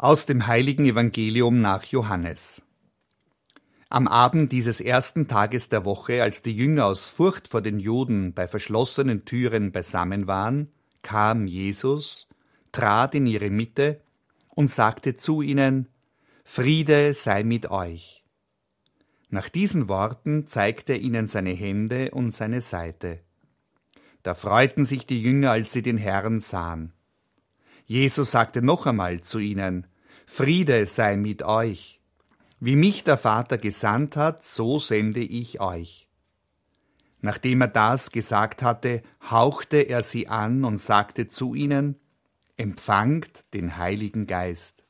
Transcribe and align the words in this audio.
Aus 0.00 0.26
dem 0.26 0.46
heiligen 0.46 0.84
Evangelium 0.84 1.60
nach 1.60 1.82
Johannes. 1.82 2.62
Am 3.88 4.06
Abend 4.06 4.52
dieses 4.52 4.80
ersten 4.80 5.26
Tages 5.26 5.70
der 5.70 5.84
Woche, 5.84 6.22
als 6.22 6.40
die 6.40 6.54
Jünger 6.54 6.86
aus 6.86 7.10
Furcht 7.10 7.48
vor 7.48 7.62
den 7.62 7.80
Juden 7.80 8.32
bei 8.32 8.46
verschlossenen 8.46 9.24
Türen 9.24 9.72
beisammen 9.72 10.28
waren, 10.28 10.70
kam 11.02 11.48
Jesus, 11.48 12.28
trat 12.70 13.16
in 13.16 13.26
ihre 13.26 13.50
Mitte 13.50 14.00
und 14.50 14.70
sagte 14.70 15.16
zu 15.16 15.42
ihnen, 15.42 15.88
Friede 16.44 17.12
sei 17.12 17.42
mit 17.42 17.68
euch. 17.68 18.22
Nach 19.30 19.48
diesen 19.48 19.88
Worten 19.88 20.46
zeigte 20.46 20.92
er 20.92 21.00
ihnen 21.00 21.26
seine 21.26 21.54
Hände 21.54 22.12
und 22.12 22.30
seine 22.30 22.60
Seite. 22.60 23.18
Da 24.22 24.34
freuten 24.34 24.84
sich 24.84 25.06
die 25.06 25.20
Jünger, 25.20 25.50
als 25.50 25.72
sie 25.72 25.82
den 25.82 25.98
Herrn 25.98 26.38
sahen. 26.38 26.92
Jesus 27.88 28.32
sagte 28.32 28.60
noch 28.60 28.84
einmal 28.84 29.22
zu 29.22 29.38
ihnen, 29.38 29.86
Friede 30.26 30.84
sei 30.84 31.16
mit 31.16 31.42
euch. 31.42 32.00
Wie 32.60 32.76
mich 32.76 33.02
der 33.02 33.16
Vater 33.16 33.56
gesandt 33.56 34.14
hat, 34.14 34.44
so 34.44 34.78
sende 34.78 35.20
ich 35.20 35.62
euch. 35.62 36.06
Nachdem 37.22 37.62
er 37.62 37.68
das 37.68 38.12
gesagt 38.12 38.62
hatte, 38.62 39.02
hauchte 39.30 39.78
er 39.78 40.02
sie 40.02 40.28
an 40.28 40.64
und 40.64 40.82
sagte 40.82 41.28
zu 41.28 41.54
ihnen, 41.54 41.96
Empfangt 42.58 43.54
den 43.54 43.78
Heiligen 43.78 44.26
Geist. 44.26 44.84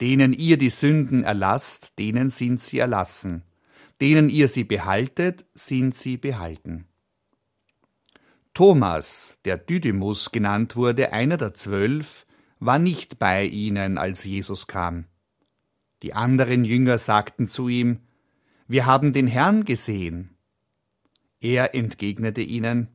Denen 0.00 0.32
ihr 0.32 0.56
die 0.56 0.70
Sünden 0.70 1.24
erlasst, 1.24 1.98
denen 1.98 2.30
sind 2.30 2.60
sie 2.60 2.78
erlassen, 2.78 3.42
denen 4.00 4.30
ihr 4.30 4.46
sie 4.46 4.64
behaltet, 4.64 5.46
sind 5.54 5.96
sie 5.96 6.16
behalten. 6.16 6.87
Thomas, 8.58 9.38
der 9.44 9.56
Didymus 9.56 10.32
genannt 10.32 10.74
wurde, 10.74 11.12
einer 11.12 11.36
der 11.36 11.54
zwölf, 11.54 12.26
war 12.58 12.80
nicht 12.80 13.20
bei 13.20 13.44
ihnen, 13.44 13.98
als 13.98 14.24
Jesus 14.24 14.66
kam. 14.66 15.04
Die 16.02 16.12
anderen 16.12 16.64
Jünger 16.64 16.98
sagten 16.98 17.46
zu 17.46 17.68
ihm, 17.68 18.00
Wir 18.66 18.84
haben 18.84 19.12
den 19.12 19.28
Herrn 19.28 19.64
gesehen. 19.64 20.36
Er 21.40 21.76
entgegnete 21.76 22.40
ihnen, 22.40 22.88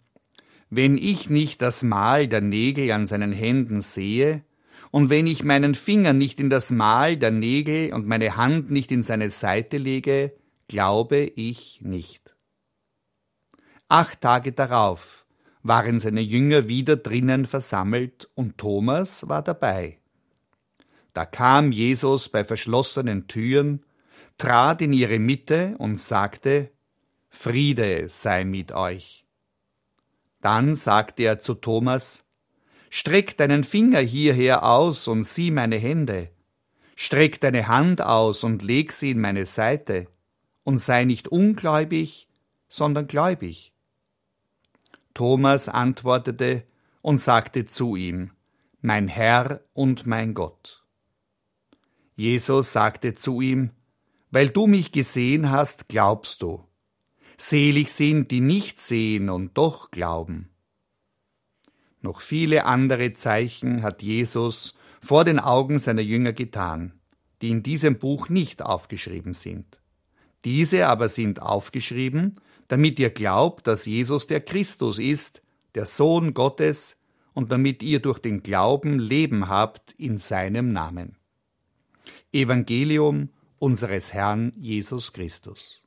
Wenn 0.70 0.98
ich 0.98 1.30
nicht 1.30 1.62
das 1.62 1.82
Mal 1.82 2.28
der 2.28 2.42
Nägel 2.42 2.92
an 2.92 3.08
seinen 3.08 3.32
Händen 3.32 3.80
sehe, 3.80 4.44
und 4.92 5.10
wenn 5.10 5.28
ich 5.28 5.46
meinen 5.46 5.76
Finger 5.76 6.12
nicht 6.12 6.42
in 6.42 6.50
das 6.50 6.72
Mal 6.72 7.16
der 7.16 7.32
Nägel 7.32 7.94
und 7.94 8.06
meine 8.06 8.36
Hand 8.36 8.70
nicht 8.70 8.92
in 8.92 9.02
seine 9.02 9.30
Seite 9.30 9.78
lege, 9.78 10.36
glaube 10.68 11.20
ich 11.20 11.80
nicht. 11.82 12.36
Acht 13.88 14.20
Tage 14.20 14.52
darauf 14.52 15.23
waren 15.64 16.00
seine 16.00 16.22
Jünger 16.22 16.68
wieder 16.68 16.98
drinnen 16.98 17.46
versammelt 17.46 18.30
und 18.36 18.58
Thomas 18.58 19.28
war 19.30 19.42
dabei. 19.42 19.98
Da 21.14 21.26
kam 21.26 21.72
Jesus 21.72 22.30
bei 22.30 22.44
verschlossenen 22.44 23.28
Türen, 23.28 23.84
trat 24.38 24.82
in 24.82 24.94
ihre 24.94 25.20
Mitte 25.20 25.76
und 25.78 26.00
sagte, 26.00 26.70
Friede 27.30 28.10
sei 28.10 28.44
mit 28.46 28.72
euch. 28.74 29.26
Dann 30.42 30.76
sagte 30.76 31.24
er 31.24 31.40
zu 31.40 31.56
Thomas, 31.56 32.24
Streck 32.90 33.38
deinen 33.38 33.64
Finger 33.64 34.02
hierher 34.02 34.64
aus 34.64 35.08
und 35.08 35.24
sieh 35.24 35.50
meine 35.50 35.78
Hände. 35.78 36.30
Streck 36.96 37.42
deine 37.42 37.68
Hand 37.68 38.02
aus 38.02 38.44
und 38.44 38.62
leg 38.62 38.92
sie 38.92 39.12
in 39.12 39.20
meine 39.20 39.48
Seite. 39.48 40.08
Und 40.64 40.80
sei 40.80 41.04
nicht 41.04 41.28
ungläubig, 41.28 42.28
sondern 42.70 43.08
gläubig. 43.08 43.73
Thomas 45.14 45.70
antwortete 45.70 46.64
und 47.02 47.20
sagte 47.20 47.66
zu 47.66 47.96
ihm, 47.96 48.32
Mein 48.82 49.08
Herr 49.08 49.62
und 49.74 50.06
mein 50.06 50.34
Gott. 50.34 50.84
Jesus 52.16 52.74
sagte 52.74 53.14
zu 53.14 53.42
ihm, 53.42 53.72
Weil 54.32 54.50
du 54.50 54.68
mich 54.68 54.92
gesehen 54.92 55.52
hast, 55.52 55.88
glaubst 55.88 56.42
du. 56.42 56.64
Selig 57.38 57.90
sind, 57.90 58.32
die 58.32 58.42
nicht 58.42 58.80
sehen 58.80 59.30
und 59.30 59.58
doch 59.58 59.92
glauben. 59.92 60.50
Noch 62.02 62.22
viele 62.22 62.66
andere 62.66 63.14
Zeichen 63.14 63.82
hat 63.82 64.02
Jesus 64.02 64.76
vor 65.02 65.24
den 65.24 65.40
Augen 65.40 65.80
seiner 65.80 66.02
Jünger 66.02 66.34
getan, 66.34 67.00
die 67.42 67.50
in 67.50 67.64
diesem 67.64 67.98
Buch 67.98 68.30
nicht 68.30 68.62
aufgeschrieben 68.62 69.34
sind. 69.34 69.80
Diese 70.46 70.88
aber 70.88 71.08
sind 71.10 71.42
aufgeschrieben, 71.42 72.40
damit 72.68 73.00
ihr 73.00 73.10
glaubt, 73.10 73.68
dass 73.68 73.86
Jesus 73.86 74.28
der 74.28 74.42
Christus 74.42 75.00
ist, 75.00 75.42
der 75.76 75.86
Sohn 75.86 76.34
Gottes, 76.34 76.98
und 77.34 77.52
damit 77.52 77.82
ihr 77.82 78.00
durch 78.00 78.20
den 78.20 78.44
Glauben 78.44 79.00
Leben 79.00 79.48
habt 79.48 79.92
in 79.94 80.20
seinem 80.20 80.72
Namen. 80.72 81.18
Evangelium 82.32 83.30
unseres 83.60 84.14
Herrn 84.14 84.54
Jesus 84.56 85.14
Christus. 85.14 85.82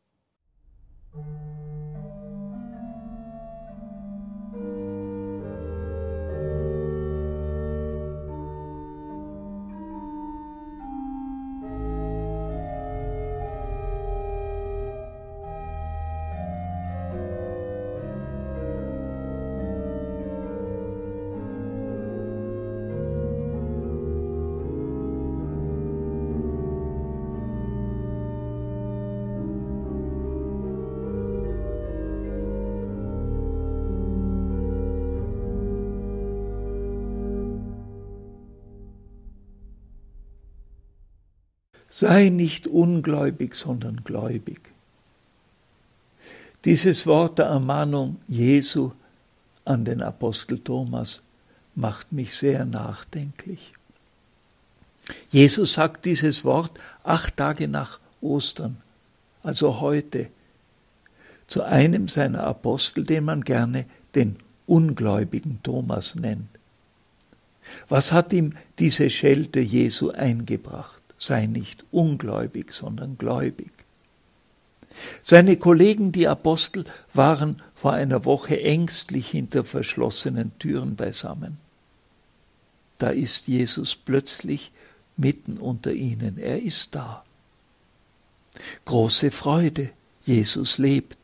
Sei 41.89 42.29
nicht 42.29 42.67
ungläubig, 42.67 43.55
sondern 43.55 44.03
gläubig. 44.05 44.61
Dieses 46.65 47.07
Wort 47.07 47.39
der 47.39 47.47
Ermahnung 47.47 48.21
Jesu 48.27 48.91
an 49.65 49.85
den 49.85 50.03
Apostel 50.03 50.59
Thomas 50.59 51.23
macht 51.75 52.13
mich 52.13 52.35
sehr 52.35 52.65
nachdenklich. 52.65 53.73
Jesus 55.31 55.75
sagt 55.75 56.05
dieses 56.05 56.45
Wort 56.45 56.79
acht 57.05 57.37
Tage 57.37 57.69
nach 57.69 58.01
Ostern, 58.21 58.79
also 59.43 59.81
heute, 59.81 60.29
zu 61.47 61.63
einem 61.63 62.09
seiner 62.09 62.43
Apostel, 62.43 63.05
den 63.05 63.25
man 63.25 63.43
gerne 63.43 63.87
den 64.17 64.37
ungläubigen 64.67 65.61
Thomas 65.63 66.17
nennt. 66.17 66.49
Was 67.89 68.13
hat 68.13 68.33
ihm 68.33 68.55
diese 68.79 69.11
Schelte 69.11 69.61
Jesu 69.61 70.11
eingebracht? 70.11 70.96
Sei 71.19 71.47
nicht 71.47 71.85
ungläubig, 71.91 72.73
sondern 72.73 73.19
gläubig. 73.19 73.71
Seine 75.23 75.57
Kollegen, 75.57 76.13
die 76.13 76.29
Apostel, 76.29 76.85
waren 77.13 77.63
vor 77.75 77.93
einer 77.93 78.25
Woche 78.25 78.63
ängstlich 78.63 79.29
hinter 79.29 79.65
verschlossenen 79.65 80.59
Türen 80.59 80.97
beisammen. 80.97 81.59
Da 82.99 83.11
ist 83.11 83.47
Jesus 83.47 83.97
plötzlich 83.97 84.73
mitten 85.17 85.59
unter 85.59 85.93
ihnen. 85.93 86.39
Er 86.39 86.63
ist 86.63 86.95
da. 86.95 87.25
Große 88.87 89.31
Freude. 89.31 89.91
Jesus 90.25 90.79
lebt. 90.79 91.19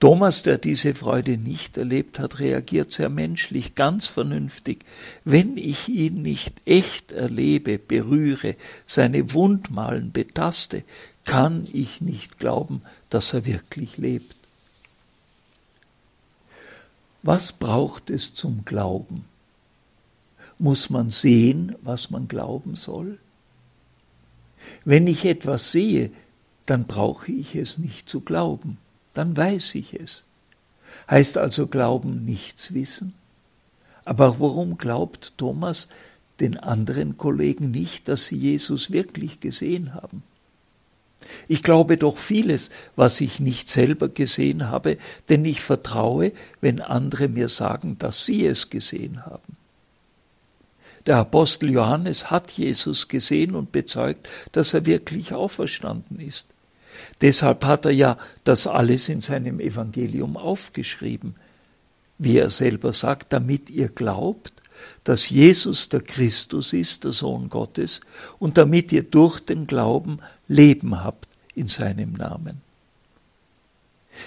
Thomas, 0.00 0.42
der 0.42 0.58
diese 0.58 0.94
Freude 0.94 1.36
nicht 1.36 1.76
erlebt 1.76 2.18
hat, 2.18 2.38
reagiert 2.38 2.92
sehr 2.92 3.08
menschlich, 3.08 3.74
ganz 3.74 4.06
vernünftig. 4.06 4.84
Wenn 5.24 5.56
ich 5.56 5.88
ihn 5.88 6.22
nicht 6.22 6.54
echt 6.66 7.12
erlebe, 7.12 7.78
berühre, 7.78 8.56
seine 8.86 9.32
Wundmalen 9.32 10.12
betaste, 10.12 10.84
kann 11.24 11.64
ich 11.72 12.00
nicht 12.00 12.38
glauben, 12.38 12.82
dass 13.08 13.32
er 13.32 13.46
wirklich 13.46 13.96
lebt. 13.96 14.36
Was 17.22 17.52
braucht 17.52 18.10
es 18.10 18.34
zum 18.34 18.64
Glauben? 18.66 19.24
Muss 20.58 20.90
man 20.90 21.10
sehen, 21.10 21.74
was 21.82 22.10
man 22.10 22.28
glauben 22.28 22.76
soll? 22.76 23.18
Wenn 24.84 25.06
ich 25.06 25.24
etwas 25.24 25.72
sehe, 25.72 26.10
dann 26.66 26.86
brauche 26.86 27.32
ich 27.32 27.54
es 27.54 27.78
nicht 27.78 28.08
zu 28.08 28.20
glauben 28.20 28.78
dann 29.14 29.36
weiß 29.36 29.74
ich 29.76 29.94
es. 29.94 30.24
Heißt 31.08 31.38
also 31.38 31.66
Glauben 31.66 32.24
nichts 32.24 32.74
wissen? 32.74 33.14
Aber 34.04 34.38
warum 34.40 34.76
glaubt 34.76 35.38
Thomas 35.38 35.88
den 36.40 36.56
anderen 36.58 37.16
Kollegen 37.16 37.70
nicht, 37.70 38.08
dass 38.08 38.26
sie 38.26 38.36
Jesus 38.36 38.90
wirklich 38.90 39.40
gesehen 39.40 39.94
haben? 39.94 40.22
Ich 41.48 41.62
glaube 41.62 41.96
doch 41.96 42.18
vieles, 42.18 42.70
was 42.96 43.20
ich 43.20 43.40
nicht 43.40 43.70
selber 43.70 44.08
gesehen 44.08 44.68
habe, 44.68 44.98
denn 45.28 45.44
ich 45.44 45.60
vertraue, 45.60 46.32
wenn 46.60 46.80
andere 46.80 47.28
mir 47.28 47.48
sagen, 47.48 47.96
dass 47.98 48.26
sie 48.26 48.46
es 48.46 48.68
gesehen 48.68 49.24
haben. 49.24 49.56
Der 51.06 51.18
Apostel 51.18 51.70
Johannes 51.70 52.30
hat 52.30 52.50
Jesus 52.50 53.08
gesehen 53.08 53.54
und 53.54 53.72
bezeugt, 53.72 54.28
dass 54.52 54.72
er 54.74 54.86
wirklich 54.86 55.34
auferstanden 55.34 56.18
ist. 56.18 56.46
Deshalb 57.20 57.64
hat 57.64 57.84
er 57.84 57.92
ja 57.92 58.18
das 58.44 58.66
alles 58.66 59.08
in 59.08 59.20
seinem 59.20 59.60
Evangelium 59.60 60.36
aufgeschrieben, 60.36 61.34
wie 62.18 62.38
er 62.38 62.50
selber 62.50 62.92
sagt, 62.92 63.32
damit 63.32 63.70
ihr 63.70 63.88
glaubt, 63.88 64.52
dass 65.04 65.30
Jesus 65.30 65.88
der 65.88 66.00
Christus 66.00 66.72
ist, 66.72 67.04
der 67.04 67.12
Sohn 67.12 67.48
Gottes, 67.48 68.00
und 68.38 68.58
damit 68.58 68.92
ihr 68.92 69.02
durch 69.02 69.40
den 69.40 69.66
Glauben 69.66 70.18
Leben 70.48 71.02
habt 71.02 71.28
in 71.54 71.68
seinem 71.68 72.12
Namen. 72.12 72.60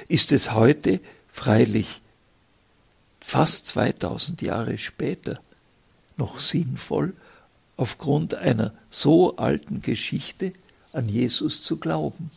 Ist 0.08 0.32
es 0.32 0.54
heute 0.54 1.00
freilich 1.28 2.02
fast 3.20 3.68
2000 3.68 4.42
Jahre 4.42 4.78
später 4.78 5.40
noch 6.16 6.40
sinnvoll, 6.40 7.14
aufgrund 7.76 8.34
einer 8.34 8.74
so 8.90 9.38
alten 9.38 9.82
Geschichte 9.82 10.54
an 10.94 11.08
Jesus 11.08 11.64
zu 11.64 11.78
glauben? 11.78 12.32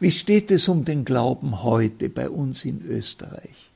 Wie 0.00 0.10
steht 0.10 0.50
es 0.50 0.68
um 0.68 0.84
den 0.84 1.04
Glauben 1.04 1.62
heute 1.62 2.08
bei 2.08 2.30
uns 2.30 2.64
in 2.64 2.82
Österreich? 2.82 3.70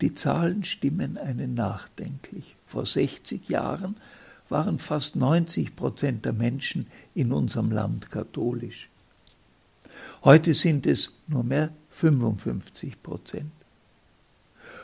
Die 0.00 0.14
Zahlen 0.14 0.64
stimmen 0.64 1.16
einen 1.16 1.54
nachdenklich. 1.54 2.56
Vor 2.66 2.84
60 2.84 3.48
Jahren 3.48 3.96
waren 4.48 4.78
fast 4.78 5.16
90 5.16 5.76
Prozent 5.76 6.24
der 6.24 6.32
Menschen 6.32 6.86
in 7.14 7.32
unserem 7.32 7.70
Land 7.70 8.10
katholisch. 8.10 8.88
Heute 10.22 10.54
sind 10.54 10.86
es 10.86 11.12
nur 11.26 11.44
mehr 11.44 11.70
55 11.90 13.02
Prozent. 13.02 13.52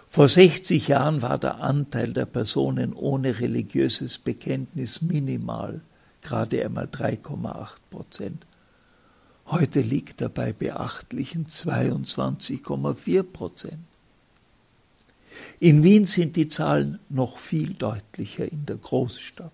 Vor 0.07 0.29
60 0.29 0.89
Jahren 0.89 1.23
war 1.23 1.39
der 1.39 1.61
Anteil 1.61 2.13
der 2.13 2.27
Personen 2.27 2.93
ohne 2.93 3.39
religiöses 3.39 4.19
Bekenntnis 4.19 5.03
minimal, 5.03 5.81
gerade 6.23 6.65
einmal 6.65 6.87
3,8 6.87 7.69
Prozent. 7.91 8.47
Heute 9.51 9.81
liegt 9.81 10.21
er 10.21 10.29
bei 10.29 10.53
beachtlichen 10.53 11.47
22,4 11.47 13.25
Prozent. 13.25 13.79
In 15.59 15.83
Wien 15.83 16.05
sind 16.05 16.37
die 16.37 16.47
Zahlen 16.47 17.01
noch 17.09 17.39
viel 17.39 17.75
deutlicher 17.75 18.51
in 18.51 18.65
der 18.65 18.77
Großstadt. 18.77 19.53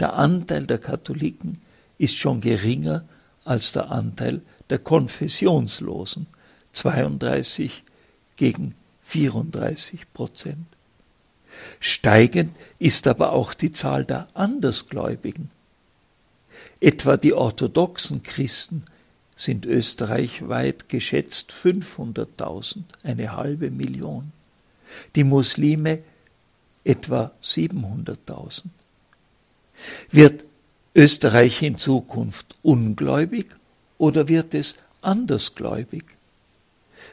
Der 0.00 0.14
Anteil 0.16 0.66
der 0.66 0.78
Katholiken 0.78 1.58
ist 1.96 2.16
schon 2.16 2.40
geringer 2.40 3.04
als 3.44 3.70
der 3.70 3.92
Anteil 3.92 4.42
der 4.68 4.80
Konfessionslosen, 4.80 6.26
32 6.72 7.84
gegen 8.34 8.74
34 9.02 10.12
Prozent. 10.12 10.66
Steigend 11.78 12.56
ist 12.80 13.06
aber 13.06 13.30
auch 13.30 13.54
die 13.54 13.70
Zahl 13.70 14.04
der 14.04 14.26
Andersgläubigen. 14.34 15.50
Etwa 16.82 17.16
die 17.16 17.32
orthodoxen 17.32 18.24
Christen 18.24 18.84
sind 19.36 19.66
österreichweit 19.66 20.88
geschätzt 20.88 21.52
500.000, 21.52 22.82
eine 23.04 23.36
halbe 23.36 23.70
Million. 23.70 24.32
Die 25.14 25.22
Muslime 25.22 26.00
etwa 26.82 27.30
700.000. 27.40 28.64
Wird 30.10 30.42
Österreich 30.92 31.62
in 31.62 31.78
Zukunft 31.78 32.56
ungläubig 32.62 33.54
oder 33.96 34.26
wird 34.26 34.52
es 34.52 34.74
andersgläubig? 35.02 36.02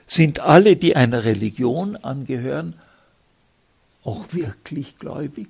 Sind 0.08 0.40
alle, 0.40 0.78
die 0.78 0.96
einer 0.96 1.26
Religion 1.26 1.96
angehören, 1.96 2.74
auch 4.04 4.34
wirklich 4.34 4.98
gläubig? 4.98 5.48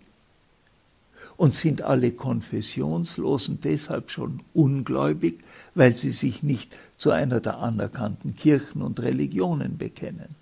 Und 1.38 1.56
sind 1.56 1.82
alle 1.82 2.12
Konfessionslosen 2.12 3.62
deshalb 3.62 4.12
schon 4.12 4.42
ungläubig, 4.54 5.40
weil 5.74 5.94
sie 5.94 6.12
sich 6.12 6.44
nicht 6.44 6.76
zu 6.98 7.12
einer 7.12 7.40
der 7.40 7.60
anerkannten 7.60 8.36
Kirchen 8.36 8.82
und 8.82 9.00
Religionen 9.00 9.78
bekennen? 9.78 10.36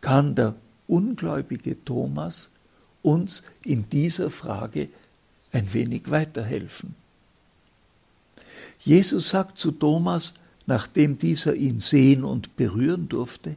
Kann 0.00 0.34
der 0.34 0.54
ungläubige 0.88 1.84
Thomas 1.84 2.50
uns 3.02 3.42
in 3.64 3.88
dieser 3.88 4.30
Frage 4.30 4.88
ein 5.52 5.72
wenig 5.72 6.10
weiterhelfen? 6.10 6.94
Jesus 8.82 9.30
sagt 9.30 9.58
zu 9.58 9.72
Thomas, 9.72 10.34
nachdem 10.66 11.18
dieser 11.18 11.54
ihn 11.54 11.80
sehen 11.80 12.24
und 12.24 12.56
berühren 12.56 13.08
durfte, 13.08 13.56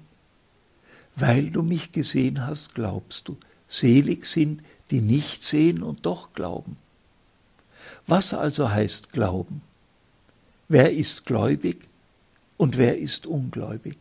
weil 1.16 1.52
du 1.52 1.62
mich 1.64 1.92
gesehen 1.92 2.46
hast, 2.46 2.74
glaubst 2.76 3.28
du. 3.28 3.38
Selig 3.68 4.26
sind, 4.26 4.62
die 4.92 5.02
nicht 5.02 5.44
sehen 5.44 5.84
und 5.84 6.06
doch 6.06 6.34
glauben. 6.34 6.76
Was 8.08 8.34
also 8.34 8.70
heißt 8.70 9.12
Glauben? 9.12 9.62
Wer 10.68 10.92
ist 10.94 11.26
gläubig 11.26 11.88
und 12.58 12.78
wer 12.78 12.98
ist 12.98 13.26
ungläubig? 13.26 13.98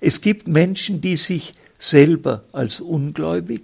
Es 0.00 0.20
gibt 0.20 0.48
Menschen, 0.48 1.00
die 1.00 1.16
sich 1.16 1.52
selber 1.78 2.44
als 2.52 2.80
ungläubig 2.80 3.62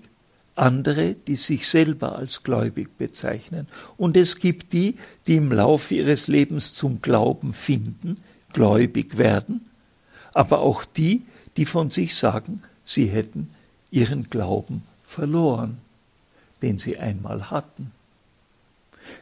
andere, 0.56 1.14
die 1.14 1.36
sich 1.36 1.68
selber 1.68 2.16
als 2.16 2.42
gläubig 2.42 2.96
bezeichnen. 2.96 3.68
Und 3.96 4.16
es 4.16 4.38
gibt 4.38 4.72
die, 4.72 4.96
die 5.26 5.36
im 5.36 5.52
Laufe 5.52 5.94
ihres 5.94 6.28
Lebens 6.28 6.74
zum 6.74 7.02
Glauben 7.02 7.52
finden, 7.52 8.16
gläubig 8.52 9.18
werden, 9.18 9.68
aber 10.32 10.60
auch 10.60 10.84
die, 10.84 11.22
die 11.56 11.66
von 11.66 11.90
sich 11.90 12.14
sagen, 12.14 12.62
sie 12.84 13.06
hätten 13.06 13.50
ihren 13.90 14.28
Glauben 14.30 14.82
verloren, 15.04 15.78
den 16.62 16.78
sie 16.78 16.98
einmal 16.98 17.50
hatten. 17.50 17.92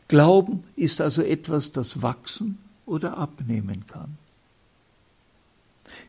Glauben 0.08 0.64
ist 0.76 1.00
also 1.00 1.22
etwas, 1.22 1.72
das 1.72 2.02
wachsen 2.02 2.58
oder 2.86 3.16
abnehmen 3.18 3.86
kann. 3.86 4.16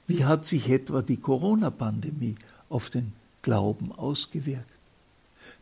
Wie 0.08 0.26
hat 0.26 0.46
sich 0.46 0.70
etwa 0.70 1.02
die 1.02 1.18
Corona-Pandemie 1.18 2.36
auf 2.70 2.90
den 2.90 3.14
Glauben 3.42 3.92
ausgewirkt? 3.92 4.66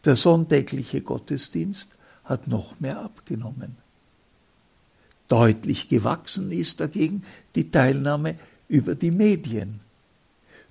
Der 0.06 0.16
sonntägliche 0.16 1.02
Gottesdienst 1.02 1.98
hat 2.24 2.48
noch 2.48 2.80
mehr 2.80 3.02
abgenommen. 3.02 3.78
Deutlich 5.28 5.88
gewachsen 5.88 6.52
ist 6.52 6.80
dagegen 6.80 7.24
die 7.56 7.72
Teilnahme 7.72 8.36
über 8.68 8.96
die 8.96 9.12
Medien. 9.12 9.80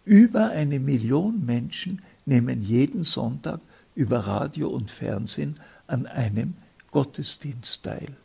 Über 0.04 0.50
eine 0.50 0.78
Million 0.80 1.44
Menschen 1.44 2.02
nehmen 2.26 2.62
jeden 2.62 3.04
Sonntag 3.04 3.60
über 3.94 4.20
Radio 4.20 4.68
und 4.68 4.90
Fernsehen 4.90 5.58
an 5.86 6.06
einem 6.06 6.54
Gottesdienst 6.90 7.82
teil. 7.82 8.16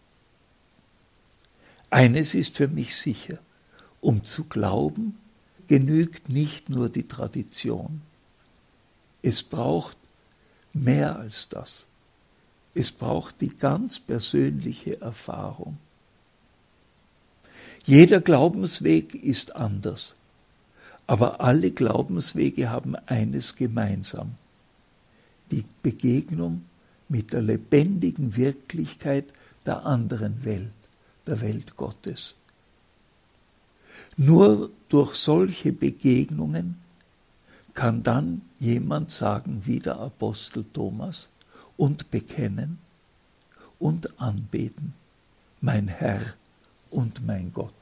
Eines 1.90 2.34
ist 2.34 2.56
für 2.56 2.68
mich 2.68 2.96
sicher, 2.96 3.40
um 4.02 4.26
zu 4.26 4.44
glauben, 4.44 5.18
genügt 5.68 6.30
nicht 6.30 6.70
nur 6.70 6.90
die 6.90 7.08
Tradition. 7.08 8.02
Es 9.22 9.44
braucht 9.44 9.98
mehr 10.74 11.18
als 11.18 11.50
das. 11.50 11.86
Es 12.74 12.92
braucht 12.92 13.42
die 13.42 13.56
ganz 13.58 14.00
persönliche 14.00 15.02
Erfahrung. 15.02 15.78
Jeder 17.86 18.22
Glaubensweg 18.22 19.16
ist 19.16 19.56
anders, 19.56 20.14
aber 21.08 21.40
alle 21.42 21.72
Glaubenswege 21.72 22.70
haben 22.70 22.96
eines 22.96 23.56
gemeinsam, 23.56 24.36
die 25.52 25.66
Begegnung 25.82 26.64
mit 27.10 27.34
der 27.34 27.42
lebendigen 27.42 28.36
Wirklichkeit 28.36 29.34
der 29.66 29.86
anderen 29.86 30.44
Welt, 30.44 30.72
der 31.26 31.42
Welt 31.42 31.76
Gottes. 31.76 32.36
Nur 34.18 34.72
durch 34.90 35.16
solche 35.16 35.72
Begegnungen 35.72 36.78
kann 37.74 38.02
dann 38.02 38.42
jemand 38.60 39.12
sagen 39.12 39.62
wie 39.66 39.80
der 39.80 40.00
Apostel 40.00 40.66
Thomas 40.74 41.30
und 41.78 42.10
bekennen 42.10 42.80
und 43.78 44.20
anbeten, 44.20 44.94
mein 45.62 45.88
Herr 45.88 46.22
und 46.90 47.26
mein 47.26 47.54
Gott. 47.54 47.74